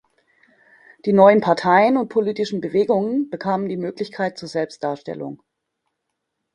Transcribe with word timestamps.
Die 1.05 1.13
neuen 1.13 1.41
Parteien 1.41 1.95
und 1.95 2.09
politischen 2.09 2.59
Bewegungen 2.59 3.29
bekamen 3.29 3.69
die 3.69 3.77
Möglichkeit 3.77 4.35
zur 4.35 4.49
Selbstdarstellung. 4.49 5.43